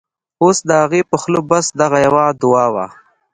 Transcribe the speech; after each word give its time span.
اوس 0.43 0.57
د 0.69 0.71
هغې 0.81 1.01
په 1.09 1.15
خوله 1.21 1.41
بس، 1.49 1.65
دغه 1.81 1.97
یوه 2.05 2.25
دعاوه 2.41 2.85